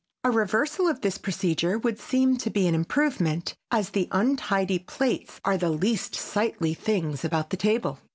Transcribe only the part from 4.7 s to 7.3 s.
plates are the least sightly things